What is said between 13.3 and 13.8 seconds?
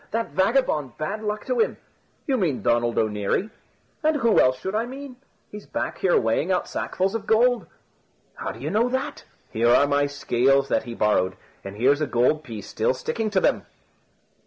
them."